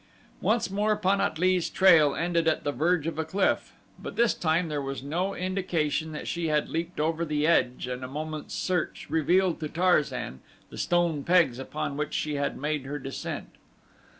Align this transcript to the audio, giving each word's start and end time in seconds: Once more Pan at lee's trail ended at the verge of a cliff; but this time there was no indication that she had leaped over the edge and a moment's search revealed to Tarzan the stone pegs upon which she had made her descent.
Once 0.41 0.71
more 0.71 0.95
Pan 0.97 1.21
at 1.21 1.37
lee's 1.37 1.69
trail 1.69 2.15
ended 2.15 2.47
at 2.47 2.63
the 2.63 2.71
verge 2.71 3.05
of 3.05 3.19
a 3.19 3.23
cliff; 3.23 3.71
but 4.01 4.15
this 4.15 4.33
time 4.33 4.67
there 4.67 4.81
was 4.81 5.03
no 5.03 5.35
indication 5.35 6.11
that 6.11 6.27
she 6.27 6.47
had 6.47 6.69
leaped 6.71 6.99
over 6.99 7.23
the 7.23 7.45
edge 7.45 7.85
and 7.85 8.03
a 8.03 8.07
moment's 8.07 8.55
search 8.55 9.05
revealed 9.11 9.59
to 9.59 9.69
Tarzan 9.69 10.39
the 10.71 10.77
stone 10.79 11.23
pegs 11.23 11.59
upon 11.59 11.97
which 11.97 12.15
she 12.15 12.33
had 12.33 12.57
made 12.57 12.85
her 12.87 12.97
descent. 12.97 13.49